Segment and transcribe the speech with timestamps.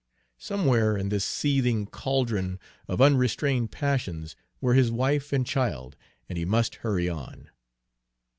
[0.39, 5.95] Somewhere in this seething caldron of unrestrained passions were his wife and child,
[6.27, 7.51] and he must hurry on.